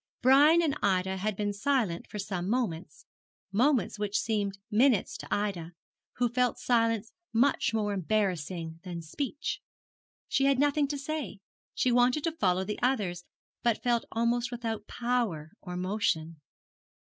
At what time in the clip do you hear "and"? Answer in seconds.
0.63-0.75